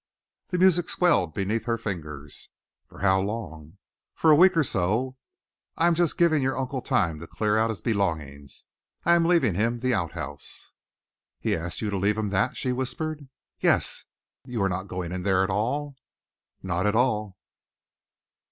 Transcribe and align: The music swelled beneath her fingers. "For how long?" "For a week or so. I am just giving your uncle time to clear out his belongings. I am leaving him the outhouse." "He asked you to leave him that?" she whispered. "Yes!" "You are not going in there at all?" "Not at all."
The 0.47 0.57
music 0.57 0.89
swelled 0.89 1.31
beneath 1.35 1.65
her 1.65 1.77
fingers. 1.77 2.49
"For 2.87 3.01
how 3.01 3.21
long?" 3.21 3.77
"For 4.15 4.31
a 4.31 4.35
week 4.35 4.57
or 4.57 4.63
so. 4.63 5.15
I 5.77 5.85
am 5.85 5.93
just 5.93 6.17
giving 6.17 6.41
your 6.41 6.57
uncle 6.57 6.81
time 6.81 7.19
to 7.19 7.27
clear 7.27 7.55
out 7.55 7.69
his 7.69 7.81
belongings. 7.81 8.65
I 9.05 9.13
am 9.13 9.25
leaving 9.25 9.53
him 9.53 9.77
the 9.77 9.93
outhouse." 9.93 10.73
"He 11.39 11.55
asked 11.55 11.81
you 11.81 11.91
to 11.91 11.97
leave 11.99 12.17
him 12.17 12.29
that?" 12.29 12.57
she 12.57 12.71
whispered. 12.71 13.27
"Yes!" 13.59 14.05
"You 14.43 14.63
are 14.63 14.69
not 14.69 14.87
going 14.87 15.11
in 15.11 15.21
there 15.21 15.43
at 15.43 15.51
all?" 15.51 15.95
"Not 16.63 16.87
at 16.87 16.95
all." 16.95 17.37